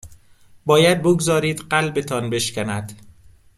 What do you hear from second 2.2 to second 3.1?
بشکند